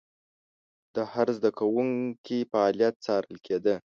د 0.95 0.97
هر 1.13 1.27
زده 1.37 1.49
کوونکي 1.59 2.39
فعالیت 2.51 2.95
څارل 3.05 3.35
کېده. 3.45 3.75